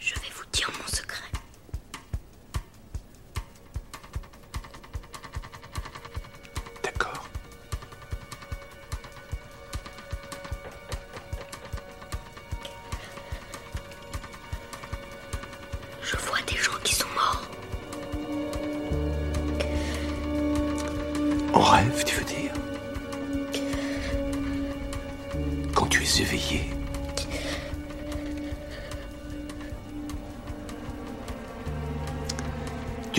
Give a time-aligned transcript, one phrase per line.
[0.00, 0.27] Je vais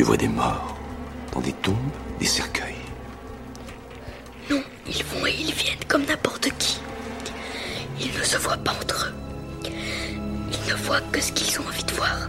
[0.09, 0.75] vois des morts
[1.33, 1.75] dans des tombes,
[2.19, 2.83] des cercueils.
[4.49, 6.79] Non, ils vont et ils viennent comme n'importe qui.
[8.01, 9.69] Ils ne se voient pas entre eux.
[10.51, 12.27] Ils ne voient que ce qu'ils ont envie de voir.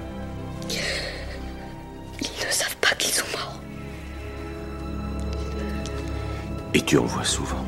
[2.21, 3.63] Ils ne savent pas qu'ils sont morts.
[6.75, 7.65] Et tu en vois souvent.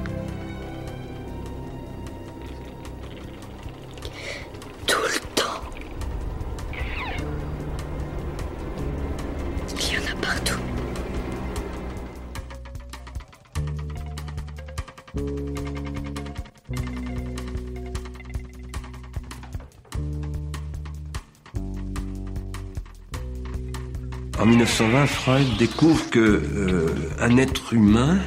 [24.82, 26.86] 1920, Freud découvre que euh,
[27.20, 28.18] un être humain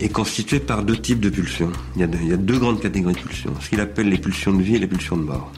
[0.00, 1.72] est constitué par deux types de pulsions.
[1.96, 4.76] Il y, a deux, grandes catégories de pulsions, ce qu'il appelle les pulsions de vie
[4.76, 5.50] et les pulsions de mort.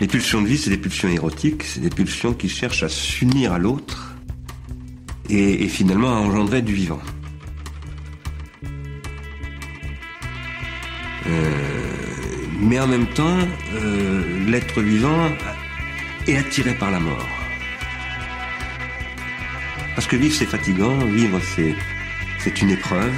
[0.00, 3.52] Les pulsions de vie, c'est des pulsions érotiques, c'est des pulsions qui cherchent à s'unir
[3.52, 4.14] à l'autre
[5.30, 7.00] et, et finalement à engendrer du vivant.
[11.26, 11.50] Euh,
[12.60, 13.38] mais en même temps,
[13.76, 15.30] euh, l'être vivant
[16.26, 17.28] est attiré par la mort.
[19.94, 21.74] Parce que vivre c'est fatigant, vivre c'est
[22.38, 23.14] c'est une épreuve.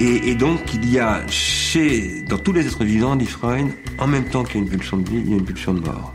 [0.00, 3.68] Et, et donc il y a chez dans tous les êtres vivants, dit Freud,
[3.98, 5.74] en même temps qu'il y a une pulsion de vie, il y a une pulsion
[5.74, 6.12] de mort.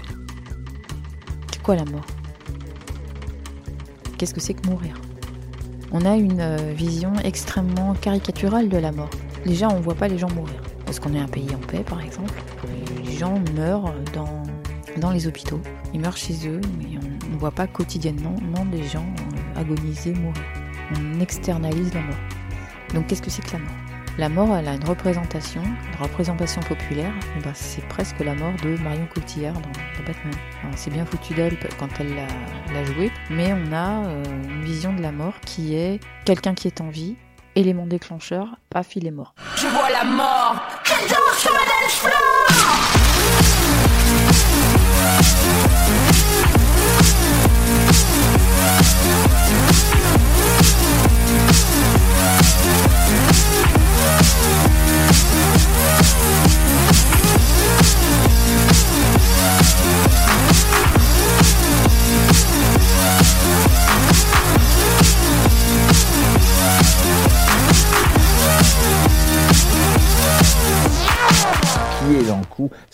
[1.51, 2.05] C'est quoi la mort?
[4.17, 4.95] Qu'est-ce que c'est que mourir?
[5.91, 9.09] On a une euh, vision extrêmement caricaturale de la mort.
[9.45, 10.55] Déjà, on voit pas les gens mourir.
[10.85, 12.33] Parce qu'on est un pays en paix, par exemple.
[13.05, 14.43] Les gens meurent dans,
[14.97, 15.61] dans les hôpitaux.
[15.93, 16.97] Ils meurent chez eux, mais
[17.27, 18.35] on ne voit pas quotidiennement
[18.71, 20.43] des gens euh, agoniser, mourir.
[20.95, 22.15] On externalise la mort.
[22.93, 23.71] Donc qu'est-ce que c'est que la mort?
[24.17, 27.11] La mort, elle a une représentation, une représentation populaire.
[27.37, 30.33] Et ben, c'est presque la mort de Marion Cotillard dans, Batman.
[30.77, 32.27] C'est bien foutu d'elle quand elle l'a
[32.73, 36.67] l'a joué, mais on a euh, une vision de la mort qui est quelqu'un qui
[36.67, 37.15] est en vie,
[37.55, 39.35] élément déclencheur, paf, il est mort.
[39.57, 42.94] Je vois la mort qui danse sur floor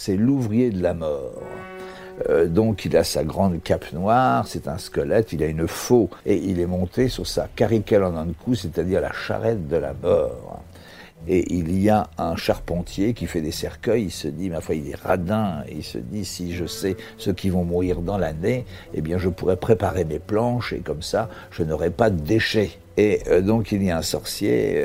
[0.03, 1.43] C'est l'ouvrier de la mort.
[2.27, 6.09] Euh, donc il a sa grande cape noire, c'est un squelette, il a une faux
[6.25, 10.63] et il est monté sur sa caricelle en cou, c'est-à-dire la charrette de la mort.
[11.27, 14.73] Et il y a un charpentier qui fait des cercueils, il se dit, ma foi,
[14.73, 18.65] il est radin, il se dit, si je sais ceux qui vont mourir dans l'année,
[18.95, 22.71] eh bien je pourrais préparer mes planches, et comme ça, je n'aurai pas de déchets.
[22.97, 24.83] Et euh, donc il y a un sorcier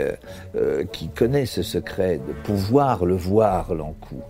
[0.54, 4.21] euh, qui connaît ce secret de pouvoir le voir, l'encou.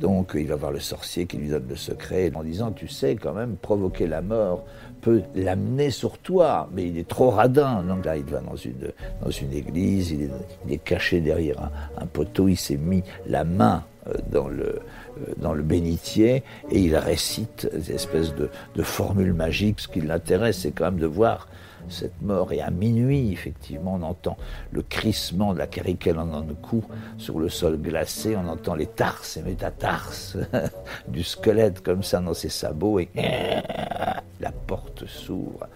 [0.00, 3.16] Donc il va voir le sorcier qui lui donne le secret en disant, tu sais
[3.16, 4.64] quand même, provoquer la mort
[5.00, 7.82] peut l'amener sur toi, mais il est trop radin.
[7.82, 8.92] Donc là, il va dans une,
[9.22, 10.30] dans une église, il
[10.72, 11.70] est, caché derrière un,
[12.02, 16.80] un poteau, il s'est mis la main euh, dans le, euh, dans le bénitier et
[16.80, 19.80] il récite des espèces de, de formules magiques.
[19.80, 21.48] Ce qui l'intéresse, c'est quand même de voir
[21.90, 22.52] cette mort.
[22.52, 24.36] Et à minuit, effectivement, on entend
[24.72, 26.84] le crissement de la caricelle en cou
[27.16, 28.36] sur le sol glacé.
[28.36, 30.36] On entend les tarses et métatarses
[31.08, 32.98] du squelette comme ça dans ses sabots.
[33.00, 33.08] Et
[34.40, 35.66] la porte s'ouvre.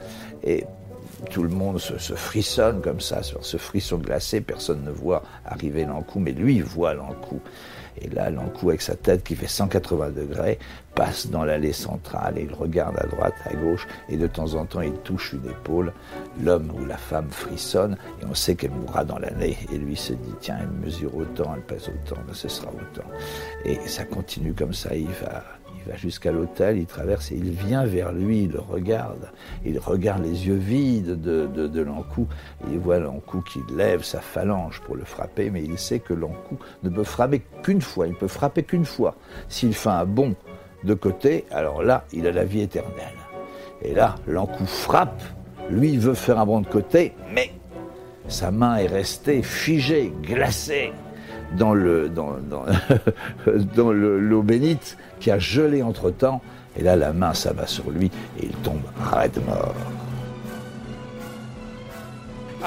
[0.44, 0.64] Et
[1.31, 4.41] tout le monde se, se frissonne comme ça, sur ce frisson glacé.
[4.41, 7.41] Personne ne voit arriver l'encou, mais lui voit l'encou.
[8.00, 10.59] Et là, l'encou, avec sa tête qui fait 180 degrés,
[10.94, 14.67] passe dans l'allée centrale et il regarde à droite, à gauche, et de temps en
[14.67, 15.93] temps, il touche une épaule.
[16.43, 19.56] L'homme ou la femme frissonne, et on sait qu'elle mourra dans l'année.
[19.73, 23.09] Et lui se dit, tiens, elle mesure autant, elle pèse autant, ben ce sera autant.
[23.65, 25.44] Et ça continue comme ça, il va,
[25.84, 29.31] il va jusqu'à l'hôtel, il traverse et il vient vers lui, il le regarde.
[29.64, 32.26] Il regarde les yeux vides de, de, de Lancou.
[32.70, 36.58] Il voit Lancou qui lève sa phalange pour le frapper, mais il sait que Lancou
[36.82, 38.06] ne peut frapper qu'une fois.
[38.06, 39.17] Il peut frapper qu'une fois.
[39.49, 40.34] S'il fait un bond
[40.84, 43.19] de côté, alors là, il a la vie éternelle.
[43.82, 45.23] Et là, Lancou frappe.
[45.70, 47.52] Lui, veut faire un bond de côté, mais
[48.29, 50.93] sa main est restée figée, glacée
[51.59, 52.65] dans le dans, dans,
[53.77, 56.41] dans le- l'eau bénite qui a gelé entre temps.
[56.79, 58.07] Et là, la main s'abat sur lui
[58.41, 58.81] et il tombe
[59.13, 59.75] raide mort.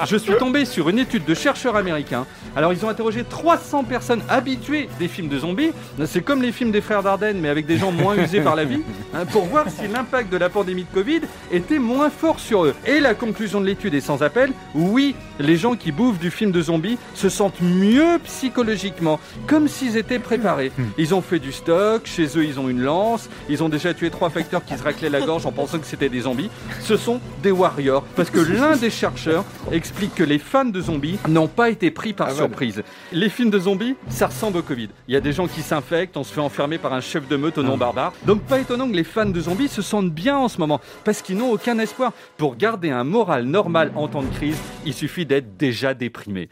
[0.04, 2.26] Je suis tombé sur une étude de chercheurs américains.
[2.54, 5.72] Alors, ils ont interrogé 300 personnes habituées des films de zombies.
[6.04, 8.64] C'est comme les films des frères Dardenne, mais avec des gens moins usés par la
[8.64, 8.82] vie,
[9.14, 11.20] hein, pour voir si l'impact de la pandémie de Covid
[11.50, 12.74] était moins fort sur eux.
[12.86, 16.50] Et la conclusion de l'étude est sans appel oui, les gens qui bouffent du film
[16.50, 20.72] de zombies se sentent mieux psychologiquement, comme s'ils étaient préparés.
[20.98, 24.10] Ils ont fait du stock, chez eux, ils ont une lance, ils ont déjà tué
[24.10, 26.50] trois facteurs qui se raclaient la gorge en pensant que c'était des zombies.
[26.80, 29.44] Ce sont des warriors, parce que l'un des chercheurs
[29.86, 32.82] explique que les fans de zombies n'ont pas été pris par surprise.
[33.12, 34.88] Les films de zombies, ça ressemble au Covid.
[35.06, 37.36] Il y a des gens qui s'infectent, on se fait enfermer par un chef de
[37.36, 38.12] meute au nom barbare.
[38.26, 41.22] Donc pas étonnant que les fans de zombies se sentent bien en ce moment, parce
[41.22, 42.12] qu'ils n'ont aucun espoir.
[42.36, 46.48] Pour garder un moral normal en temps de crise, il suffit d'être déjà déprimé.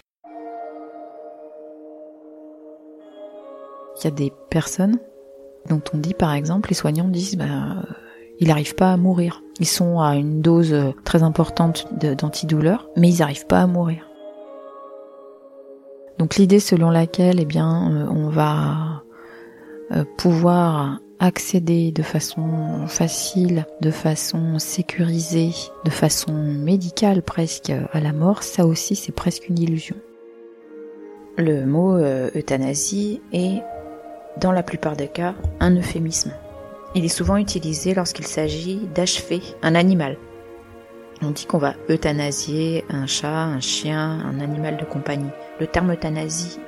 [3.99, 4.99] Il y a des personnes
[5.69, 7.83] dont on dit par exemple, les soignants disent, bah,
[8.41, 9.43] ils n'arrivent pas à mourir.
[9.61, 14.09] Ils sont à une dose euh, très importante d'antidouleur, mais ils n'arrivent pas à mourir.
[16.19, 19.03] Donc l'idée selon laquelle, eh bien, euh, on va
[19.93, 25.53] euh, pouvoir accéder de façon facile, de façon sécurisée,
[25.85, 29.97] de façon médicale presque à la mort, ça aussi c'est presque une illusion.
[31.39, 33.63] Le mot euthanasie est,
[34.41, 36.33] dans la plupart des cas, un euphémisme.
[36.97, 40.17] Il est souvent utilisé lorsqu'il s'agit d'achever un animal.
[41.23, 45.31] On dit qu'on va euthanasier un chat, un chien, un animal de compagnie.
[45.59, 46.61] Le terme euthanasie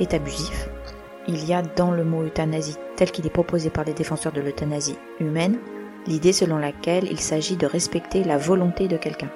[0.00, 0.70] est abusif.
[1.28, 4.40] Il y a dans le mot euthanasie tel qu'il est proposé par les défenseurs de
[4.40, 5.58] l'euthanasie humaine,
[6.06, 9.30] l'idée selon laquelle il s'agit de respecter la volonté de quelqu'un.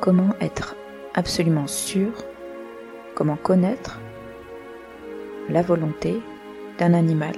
[0.00, 0.76] Comment être
[1.14, 2.12] absolument sûr,
[3.14, 4.00] comment connaître
[5.48, 6.20] la volonté
[6.78, 7.34] d'un animal,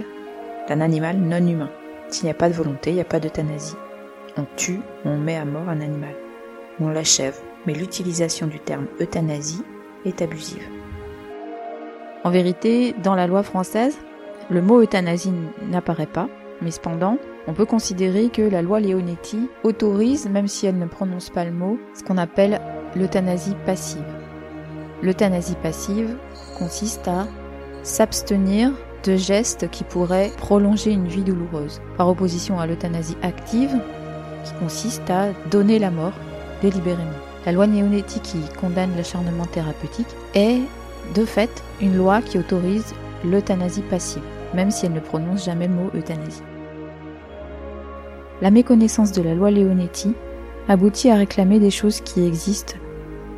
[0.69, 1.71] d'un animal non humain.
[2.09, 3.77] S'il n'y a pas de volonté, il n'y a pas d'euthanasie.
[4.37, 6.15] On tue, on met à mort un animal,
[6.81, 9.65] on l'achève, mais l'utilisation du terme euthanasie
[10.05, 10.63] est abusive.
[12.25, 13.97] En vérité, dans la loi française,
[14.51, 15.33] le mot euthanasie
[15.71, 16.29] n'apparaît pas,
[16.61, 17.19] mais cependant,
[17.49, 21.53] on peut considérer que la loi Leonetti autorise, même si elle ne prononce pas le
[21.53, 22.61] mot, ce qu'on appelle
[22.95, 24.05] l'euthanasie passive.
[25.03, 26.17] L'euthanasie passive
[26.59, 27.27] consiste à
[27.83, 28.73] s'abstenir
[29.05, 33.75] de gestes qui pourraient prolonger une vie douloureuse, par opposition à l'euthanasie active,
[34.45, 36.13] qui consiste à donner la mort
[36.63, 37.11] délibérément.
[37.45, 40.61] La loi Leonetti qui condamne l'acharnement thérapeutique est,
[41.15, 42.95] de fait, une loi qui autorise
[43.25, 44.23] l'euthanasie passive,
[44.55, 46.43] même si elle ne prononce jamais le mot euthanasie.
[48.43, 50.15] La méconnaissance de la loi Leonetti
[50.69, 52.75] aboutit à réclamer des choses qui existent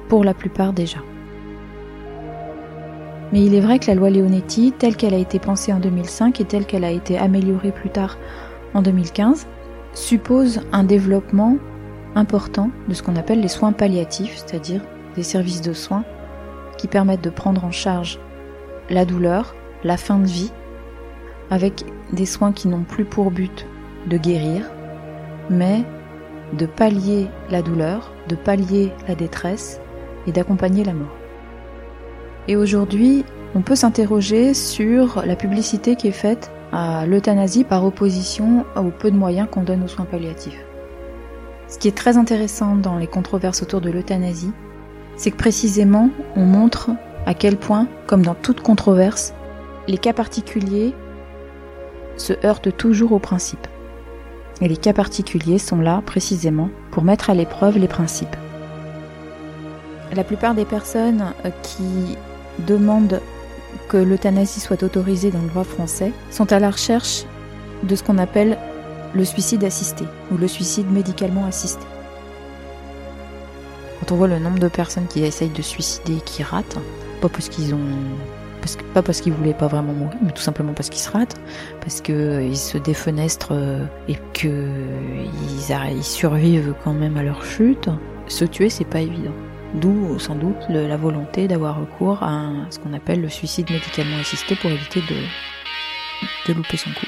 [0.09, 0.99] pour la plupart déjà.
[3.33, 6.41] Mais il est vrai que la loi Leonetti, telle qu'elle a été pensée en 2005
[6.41, 8.17] et telle qu'elle a été améliorée plus tard
[8.75, 9.47] en 2015,
[9.93, 11.57] suppose un développement
[12.15, 14.81] important de ce qu'on appelle les soins palliatifs, c'est-à-dire
[15.15, 16.05] des services de soins
[16.79, 18.19] qui permettent de prendre en charge
[18.89, 19.55] la douleur,
[19.85, 20.53] la fin de vie,
[21.51, 23.67] avec des soins qui n'ont plus pour but
[24.07, 24.71] de guérir,
[25.51, 25.85] mais
[26.55, 29.81] de pallier la douleur, de pallier la détresse
[30.27, 31.18] et d'accompagner la mort.
[32.49, 33.25] Et aujourd'hui,
[33.55, 39.11] on peut s'interroger sur la publicité qui est faite à l'euthanasie par opposition au peu
[39.11, 40.65] de moyens qu'on donne aux soins palliatifs.
[41.69, 44.53] Ce qui est très intéressant dans les controverses autour de l'euthanasie,
[45.17, 46.91] c'est que précisément on montre
[47.27, 49.35] à quel point, comme dans toute controverse,
[49.87, 50.95] les cas particuliers
[52.17, 53.67] se heurtent toujours aux principes.
[54.63, 58.37] Et les cas particuliers sont là précisément pour mettre à l'épreuve les principes.
[60.15, 62.17] La plupart des personnes euh, qui
[62.67, 63.21] demandent
[63.89, 67.25] que l'euthanasie soit autorisée dans le droit français sont à la recherche
[67.83, 68.59] de ce qu'on appelle
[69.15, 71.85] le suicide assisté ou le suicide médicalement assisté.
[74.01, 76.79] Quand on voit le nombre de personnes qui essayent de suicider et qui ratent,
[77.21, 77.79] pas parce qu'ils ont
[78.93, 81.37] pas parce qu'ils voulaient pas vraiment mourir, mais tout simplement parce qu'ils se ratent,
[81.81, 84.69] parce qu'ils se défenestrent euh, et qu'ils
[85.97, 87.89] ils survivent quand même à leur chute.
[88.27, 89.33] Se tuer, c'est pas évident.
[89.75, 94.57] D'où, sans doute, la volonté d'avoir recours à ce qu'on appelle le suicide médicalement assisté
[94.57, 95.17] pour éviter de,
[96.49, 97.07] de louper son coup.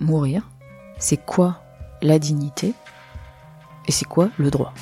[0.00, 0.48] Mourir
[0.98, 1.62] C'est quoi
[2.02, 2.74] la dignité
[3.86, 4.72] Et c'est quoi le droit?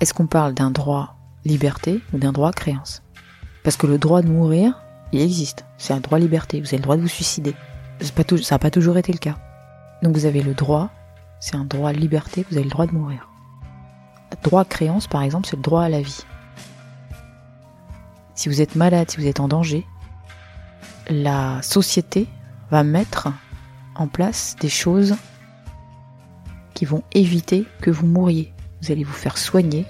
[0.00, 3.02] Est-ce qu'on parle d'un droit liberté ou d'un droit créance?
[3.64, 4.80] Parce que le droit de mourir,
[5.12, 5.64] il existe.
[5.76, 6.60] C'est un droit liberté.
[6.60, 7.54] Vous avez le droit de vous suicider.
[8.00, 9.36] Ça n'a pas toujours été le cas.
[10.02, 10.90] Donc vous avez le droit,
[11.40, 13.28] c'est un droit liberté, vous avez le droit de mourir.
[14.30, 16.24] Le droit créance, par exemple, c'est le droit à la vie.
[18.34, 19.84] Si vous êtes malade, si vous êtes en danger,
[21.10, 22.28] la société
[22.70, 23.28] va mettre
[23.98, 25.16] en place des choses
[26.74, 28.52] qui vont éviter que vous mouriez.
[28.80, 29.84] Vous allez vous faire soigner,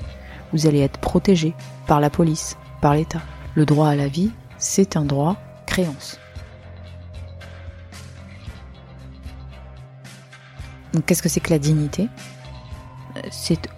[0.52, 1.54] vous allez être protégé
[1.86, 3.20] par la police, par l'État.
[3.54, 5.36] Le droit à la vie, c'est un droit
[5.66, 6.18] créance.
[10.94, 12.08] Donc qu'est-ce que c'est que la dignité?
[13.30, 13.68] C'est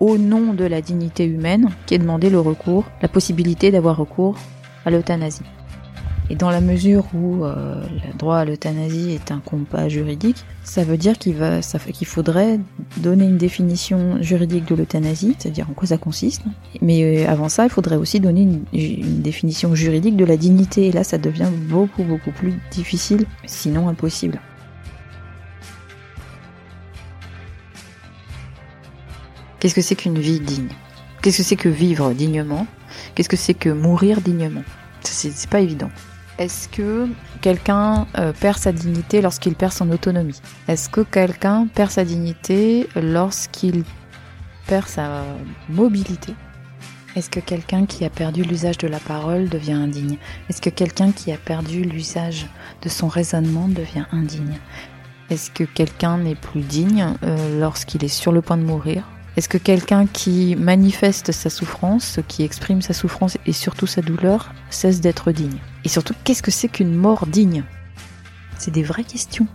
[0.00, 4.36] au nom de la dignité humaine qu'est demandé le recours, la possibilité d'avoir recours
[4.84, 5.42] à l'euthanasie.
[6.28, 10.82] Et dans la mesure où euh, le droit à l'euthanasie est un compas juridique, ça
[10.82, 12.58] veut dire qu'il va, qu'il faudrait
[12.96, 16.42] donner une définition juridique de l'euthanasie, c'est-à-dire en quoi ça consiste.
[16.82, 20.88] Mais euh, avant ça, il faudrait aussi donner une, une définition juridique de la dignité.
[20.88, 24.40] Et là, ça devient beaucoup beaucoup plus difficile, sinon impossible.
[29.60, 30.68] Qu'est-ce que c'est qu'une vie digne?
[31.22, 32.66] Qu'est-ce que c'est que vivre dignement?
[33.14, 34.62] Qu'est-ce que c'est que mourir dignement?
[35.02, 35.90] C'est pas évident.
[36.38, 37.08] Est-ce que
[37.40, 40.40] quelqu'un euh, perd sa dignité lorsqu'il perd son autonomie?
[40.68, 43.84] Est-ce que quelqu'un perd sa dignité lorsqu'il
[44.66, 45.24] perd sa
[45.70, 46.34] mobilité?
[47.14, 50.18] Est-ce que quelqu'un qui a perdu l'usage de la parole devient indigne?
[50.50, 52.46] Est-ce que quelqu'un qui a perdu l'usage
[52.82, 54.58] de son raisonnement devient indigne?
[55.30, 59.04] Est-ce que quelqu'un n'est plus digne euh, lorsqu'il est sur le point de mourir?
[59.36, 64.52] Est-ce que quelqu'un qui manifeste sa souffrance, qui exprime sa souffrance et surtout sa douleur,
[64.70, 65.58] cesse d'être digne?
[65.84, 67.62] Et surtout, qu'est-ce que c'est qu'une mort digne?
[68.58, 69.46] C'est des vraies questions.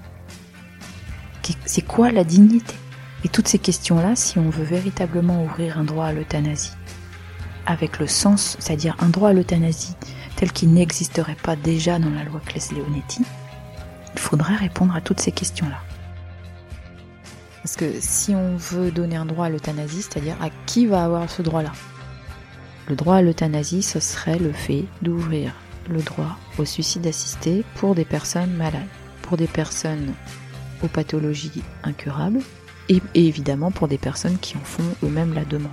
[1.42, 2.76] Qu'est- C'est quoi la dignité?
[3.24, 6.74] Et toutes ces questions-là, si on veut véritablement ouvrir un droit à l'euthanasie,
[7.66, 9.96] avec le sens, c'est-à-dire un droit à l'euthanasie
[10.36, 13.24] tel qu'il n'existerait pas déjà dans la loi Claes-Leonetti,
[14.14, 15.80] il faudrait répondre à toutes ces questions-là.
[17.72, 21.30] Parce que si on veut donner un droit à l'euthanasie, c'est-à-dire à qui va avoir
[21.30, 21.72] ce droit-là?
[22.90, 25.54] Le droit à l'euthanasie, ce serait le fait d'ouvrir
[25.90, 28.82] le droit au suicide assisté pour des personnes malades,
[29.22, 30.14] pour des personnes
[30.84, 32.42] aux pathologies incurables
[32.90, 35.72] et, évidemment pour des personnes qui en font eux-mêmes la demande.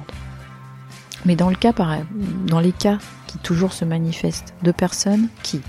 [1.25, 1.73] Mais dans le cas
[2.47, 5.63] dans les cas qui toujours se manifestent de personnes qui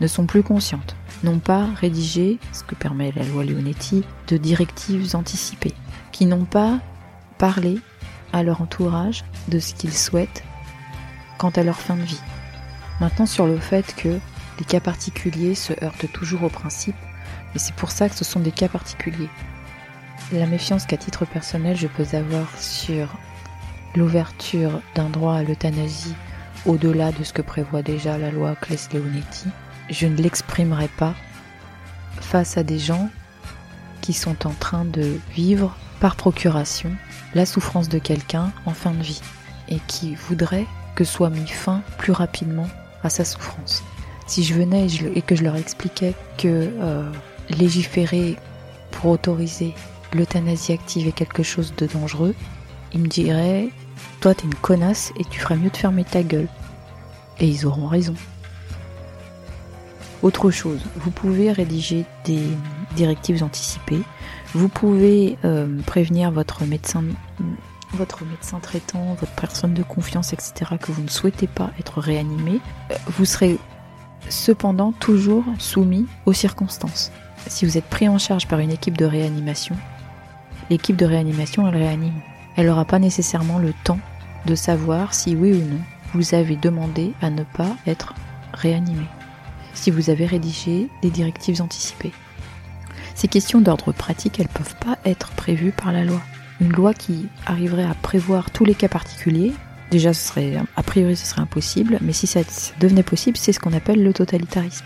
[0.00, 5.14] ne sont plus conscientes, n'ont pas rédigé, ce que permet la loi Leonetti, de directives
[5.14, 5.74] anticipées,
[6.10, 6.78] qui n'ont pas
[7.38, 7.78] parlé
[8.32, 10.44] à leur entourage de ce qu'ils souhaitent
[11.38, 12.20] quant à leur fin de vie.
[13.00, 14.18] Maintenant sur le fait que
[14.58, 16.96] les cas particuliers se heurtent toujours au principe,
[17.54, 19.30] et c'est pour ça que ce sont des cas particuliers.
[20.32, 23.08] La méfiance qu'à titre personnel je peux avoir sur
[23.96, 26.14] l'ouverture d'un droit à l'euthanasie
[26.64, 29.48] au-delà de ce que prévoit déjà la loi Claes-Leonetti,
[29.90, 31.14] je ne l'exprimerai pas
[32.20, 33.10] face à des gens
[34.00, 36.90] qui sont en train de vivre par procuration
[37.34, 39.22] la souffrance de quelqu'un en fin de vie
[39.68, 42.68] et qui voudraient que soit mis fin plus rapidement
[43.02, 43.82] à sa souffrance.
[44.26, 47.10] Si je venais et, que je leur expliquais que euh,
[47.50, 48.36] légiférer
[48.90, 49.74] pour autoriser
[50.12, 52.34] l'euthanasie active est quelque chose de dangereux,
[52.92, 53.68] ils me diraient
[54.20, 56.48] Toi, t'es une connasse et tu ferais mieux de fermer ta gueule.
[57.40, 58.14] Et ils auront raison.
[60.22, 62.46] Autre chose, vous pouvez rédiger des
[62.94, 64.02] directives anticipées,
[64.54, 67.02] vous pouvez euh, prévenir votre médecin,
[67.92, 72.60] votre médecin traitant, votre personne de confiance, etc., que vous ne souhaitez pas être réanimé.
[72.92, 73.58] Euh, Vous serez
[74.28, 77.10] cependant toujours soumis aux circonstances.
[77.48, 79.76] Si vous êtes pris en charge par une équipe de réanimation,
[80.70, 82.20] l'équipe de réanimation, elle réanime.
[82.56, 83.98] Elle n'aura pas nécessairement le temps
[84.46, 85.80] de savoir si oui ou non
[86.14, 88.14] vous avez demandé à ne pas être
[88.52, 89.06] réanimé.
[89.74, 92.12] Si vous avez rédigé des directives anticipées.
[93.14, 96.20] Ces questions d'ordre pratique, elles ne peuvent pas être prévues par la loi.
[96.60, 99.52] Une loi qui arriverait à prévoir tous les cas particuliers,
[99.90, 100.10] déjà
[100.76, 104.02] a priori ce serait impossible, mais si ça, ça devenait possible, c'est ce qu'on appelle
[104.02, 104.84] le totalitarisme.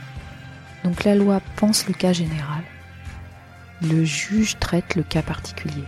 [0.85, 2.63] Donc la loi pense le cas général,
[3.83, 5.85] le juge traite le cas particulier.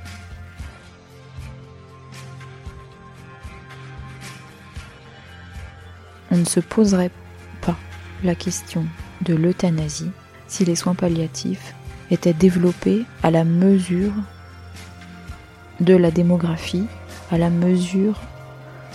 [6.30, 7.27] On ne se poserait pas
[8.24, 8.84] la question
[9.22, 10.10] de l'euthanasie
[10.46, 11.74] si les soins palliatifs
[12.10, 14.12] étaient développés à la mesure
[15.80, 16.86] de la démographie,
[17.30, 18.20] à la mesure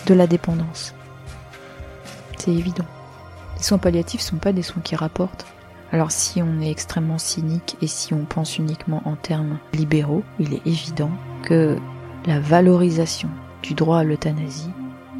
[0.08, 0.94] de la dépendance.
[2.38, 2.86] C'est évident.
[3.58, 5.46] Les soins palliatifs ne sont pas des soins qui rapportent.
[5.92, 10.54] Alors si on est extrêmement cynique et si on pense uniquement en termes libéraux, il
[10.56, 11.12] est évident
[11.44, 11.78] que
[12.26, 13.30] la valorisation
[13.62, 14.72] du droit à l'euthanasie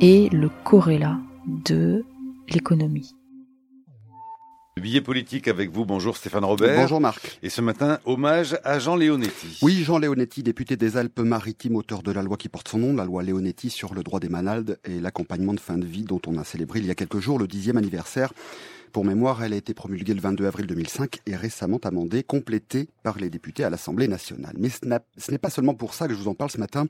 [0.02, 2.04] est le corrélat de
[2.50, 3.16] l'économie.
[4.76, 5.86] Le billet politique avec vous.
[5.86, 6.82] Bonjour Stéphane Robert.
[6.82, 7.38] Bonjour Marc.
[7.44, 9.60] Et ce matin, hommage à Jean Léonetti.
[9.62, 13.06] Oui, Jean Léonetti, député des Alpes-Maritimes, auteur de la loi qui porte son nom, la
[13.06, 16.40] loi Léonetti sur le droit des manaldes et l'accompagnement de fin de vie dont on
[16.40, 18.34] a célébré il y a quelques jours le dixième anniversaire.
[18.92, 23.20] Pour mémoire, elle a été promulguée le 22 avril 2005 et récemment amendée, complétée par
[23.20, 24.56] les députés à l'Assemblée nationale.
[24.58, 26.88] Mais ce n'est pas seulement pour ça que je vous en parle ce matin.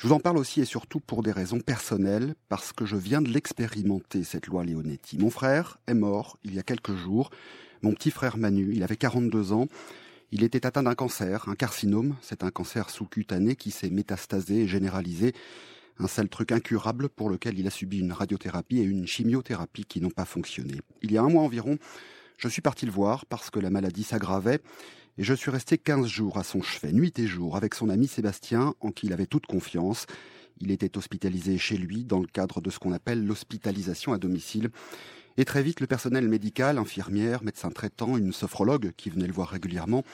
[0.00, 3.20] Je vous en parle aussi et surtout pour des raisons personnelles, parce que je viens
[3.20, 5.18] de l'expérimenter, cette loi Leonetti.
[5.18, 7.28] Mon frère est mort il y a quelques jours.
[7.82, 9.66] Mon petit frère Manu, il avait 42 ans.
[10.32, 12.16] Il était atteint d'un cancer, un carcinome.
[12.22, 15.34] C'est un cancer sous-cutané qui s'est métastasé et généralisé.
[15.98, 20.00] Un sale truc incurable pour lequel il a subi une radiothérapie et une chimiothérapie qui
[20.00, 20.80] n'ont pas fonctionné.
[21.02, 21.76] Il y a un mois environ,
[22.38, 24.60] je suis parti le voir parce que la maladie s'aggravait
[25.20, 28.06] et je suis resté 15 jours à son chevet, nuit et jour, avec son ami
[28.06, 30.06] Sébastien, en qui il avait toute confiance.
[30.62, 34.70] Il était hospitalisé chez lui dans le cadre de ce qu'on appelle l'hospitalisation à domicile.
[35.36, 39.50] Et très vite, le personnel médical, infirmière, médecin traitant, une sophrologue qui venait le voir
[39.50, 40.04] régulièrement,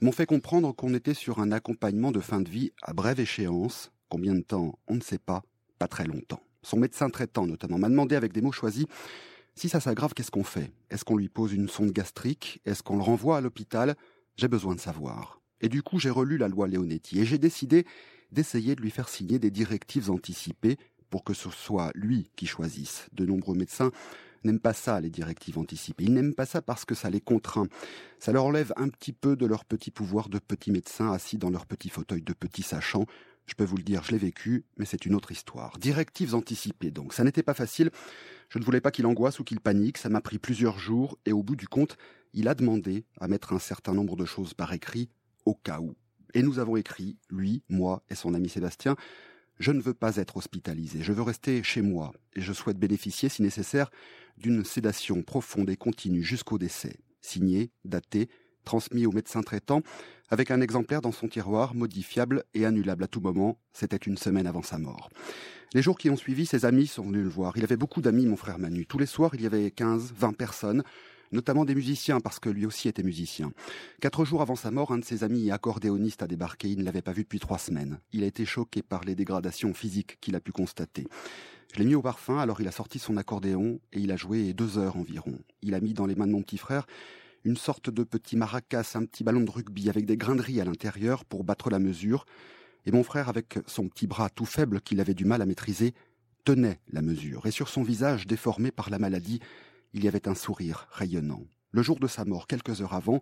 [0.00, 3.92] m'ont fait comprendre qu'on était sur un accompagnement de fin de vie à brève échéance.
[4.08, 5.44] Combien de temps On ne sait pas,
[5.78, 6.42] pas très longtemps.
[6.64, 8.86] Son médecin traitant, notamment, m'a demandé avec des mots choisis
[9.58, 10.70] si ça s'aggrave, qu'est-ce qu'on fait?
[10.88, 12.60] Est-ce qu'on lui pose une sonde gastrique?
[12.64, 13.96] Est-ce qu'on le renvoie à l'hôpital?
[14.38, 15.40] J'ai besoin de savoir.
[15.60, 17.84] Et du coup, j'ai relu la loi Leonetti et j'ai décidé
[18.30, 20.76] d'essayer de lui faire signer des directives anticipées
[21.10, 23.08] pour que ce soit lui qui choisisse.
[23.12, 23.90] De nombreux médecins
[24.44, 26.04] n'aiment pas ça, les directives anticipées.
[26.04, 27.66] Ils n'aiment pas ça parce que ça les contraint.
[28.20, 31.50] Ça leur enlève un petit peu de leur petit pouvoir de petits médecins assis dans
[31.50, 33.06] leur petit fauteuil de petits sachants.
[33.48, 35.78] Je peux vous le dire, je l'ai vécu, mais c'est une autre histoire.
[35.78, 37.14] Directives anticipées, donc.
[37.14, 37.90] Ça n'était pas facile.
[38.50, 39.96] Je ne voulais pas qu'il angoisse ou qu'il panique.
[39.96, 41.96] Ça m'a pris plusieurs jours et au bout du compte,
[42.34, 45.08] il a demandé à mettre un certain nombre de choses par écrit
[45.46, 45.96] au cas où.
[46.34, 48.96] Et nous avons écrit, lui, moi et son ami Sébastien,
[49.58, 53.28] je ne veux pas être hospitalisé, je veux rester chez moi et je souhaite bénéficier,
[53.28, 53.90] si nécessaire,
[54.36, 57.00] d'une sédation profonde et continue jusqu'au décès.
[57.22, 58.28] Signé, daté,
[58.68, 59.80] transmis au médecin traitant,
[60.28, 63.58] avec un exemplaire dans son tiroir, modifiable et annulable à tout moment.
[63.72, 65.08] C'était une semaine avant sa mort.
[65.72, 67.56] Les jours qui ont suivi, ses amis sont venus le voir.
[67.56, 68.84] Il avait beaucoup d'amis, mon frère Manu.
[68.84, 70.82] Tous les soirs, il y avait 15, 20 personnes,
[71.32, 73.52] notamment des musiciens, parce que lui aussi était musicien.
[74.02, 76.68] Quatre jours avant sa mort, un de ses amis accordéoniste a débarqué.
[76.68, 77.98] Il ne l'avait pas vu depuis trois semaines.
[78.12, 81.06] Il a été choqué par les dégradations physiques qu'il a pu constater.
[81.72, 84.52] Je l'ai mis au parfum, alors il a sorti son accordéon et il a joué
[84.52, 85.38] deux heures environ.
[85.62, 86.86] Il a mis dans les mains de mon petit frère
[87.44, 91.24] une sorte de petit maracas, un petit ballon de rugby avec des graineries à l'intérieur
[91.24, 92.26] pour battre la mesure.
[92.86, 95.94] Et mon frère, avec son petit bras tout faible qu'il avait du mal à maîtriser,
[96.44, 97.46] tenait la mesure.
[97.46, 99.40] Et sur son visage déformé par la maladie,
[99.92, 101.44] il y avait un sourire rayonnant.
[101.70, 103.20] Le jour de sa mort, quelques heures avant,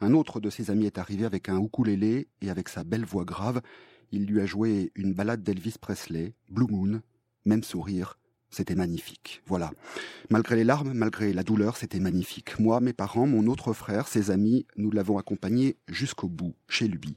[0.00, 3.24] un autre de ses amis est arrivé avec un ukulélé et avec sa belle voix
[3.24, 3.62] grave,
[4.10, 7.00] il lui a joué une balade d'Elvis Presley, Blue Moon,
[7.44, 8.18] même sourire,
[8.54, 9.42] c'était magnifique.
[9.46, 9.72] Voilà.
[10.30, 12.58] Malgré les larmes, malgré la douleur, c'était magnifique.
[12.58, 17.16] Moi, mes parents, mon autre frère, ses amis, nous l'avons accompagné jusqu'au bout, chez lui.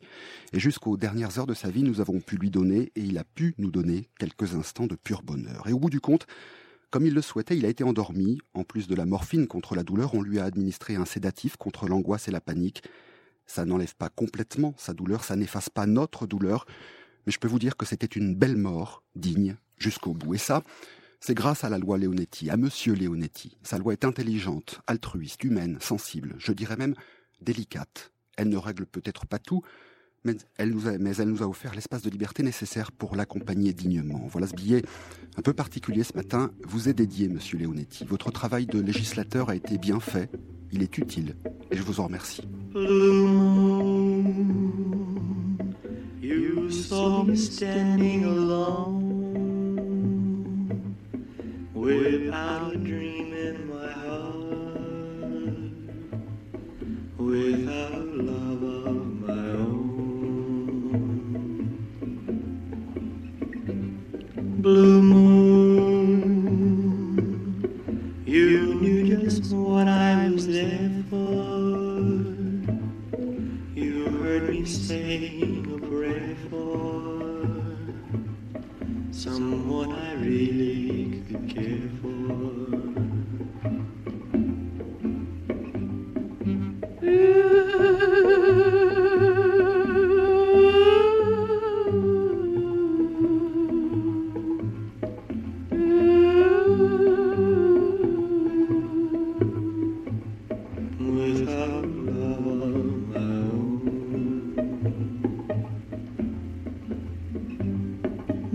[0.53, 3.23] Et jusqu'aux dernières heures de sa vie, nous avons pu lui donner, et il a
[3.23, 5.67] pu nous donner quelques instants de pur bonheur.
[5.67, 6.27] Et au bout du compte,
[6.89, 8.39] comme il le souhaitait, il a été endormi.
[8.53, 11.87] En plus de la morphine contre la douleur, on lui a administré un sédatif contre
[11.87, 12.83] l'angoisse et la panique.
[13.45, 16.65] Ça n'enlève pas complètement sa douleur, ça n'efface pas notre douleur,
[17.25, 20.35] mais je peux vous dire que c'était une belle mort, digne, jusqu'au bout.
[20.35, 20.63] Et ça,
[21.27, 23.57] c'est grâce à la loi Leonetti, à Monsieur Leonetti.
[23.61, 26.95] Sa loi est intelligente, altruiste, humaine, sensible, je dirais même
[27.41, 28.13] délicate.
[28.37, 29.61] Elle ne règle peut-être pas tout,
[30.23, 30.87] mais elle nous
[31.43, 34.25] a, offert l'espace de liberté nécessaire pour l'accompagner dignement.
[34.29, 34.83] Voilà ce billet
[35.35, 38.05] un peu particulier ce matin vous est dédié, Monsieur Leonetti.
[38.05, 40.31] Votre travail de législateur a été bien fait,
[40.71, 41.35] il est utile,
[41.71, 42.43] et je vous en remercie.
[51.77, 55.53] Without a dream in my heart,
[57.17, 59.87] without love of my own.
[64.59, 65.36] Blue moon,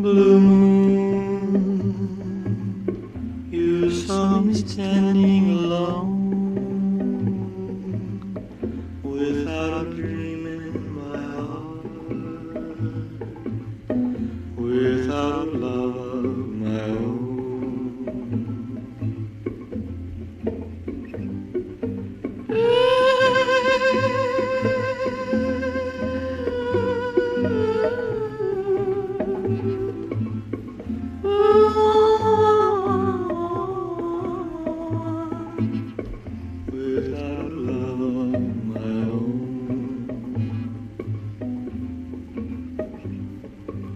[0.03, 1.87] Blue moon,
[3.53, 6.12] you saw me standing alone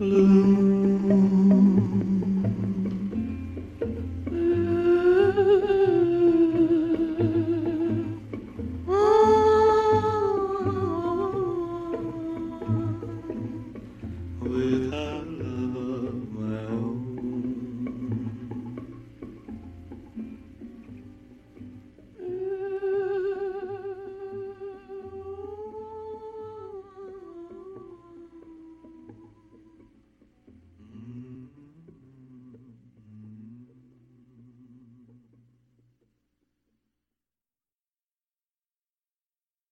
[0.06, 0.65] Blue